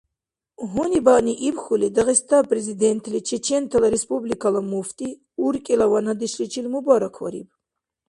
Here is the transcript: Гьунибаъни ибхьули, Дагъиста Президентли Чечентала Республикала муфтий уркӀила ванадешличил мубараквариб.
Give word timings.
Гьунибаъни 0.71 1.33
ибхьули, 1.47 1.87
Дагъиста 1.95 2.37
Президентли 2.51 3.19
Чечентала 3.27 3.87
Республикала 3.95 4.61
муфтий 4.71 5.17
уркӀила 5.45 5.87
ванадешличил 5.91 6.65
мубараквариб. 6.73 7.47